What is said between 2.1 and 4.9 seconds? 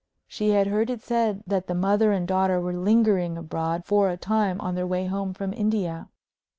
and daughter were lingering abroad for a time on their